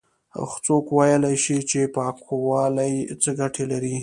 [0.65, 3.95] څوک ويلاى شي چې پاکوالی څه گټې لري؟